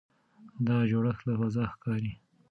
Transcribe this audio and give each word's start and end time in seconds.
دا 0.67 0.77
جوړښت 0.89 1.21
له 1.29 1.33
فضا 1.39 1.63
ښکاري. 1.73 2.13